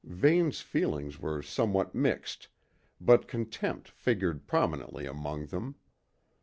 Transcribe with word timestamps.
Vane's 0.03 0.61
feelings 0.61 1.19
were 1.19 1.43
somewhat 1.43 1.93
mixed, 1.93 2.47
but 2.99 3.27
contempt 3.27 3.87
figured 3.89 4.47
prominently 4.47 5.05
among 5.05 5.45
them. 5.45 5.75